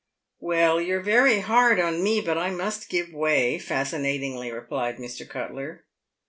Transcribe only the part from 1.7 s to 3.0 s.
on me, but I must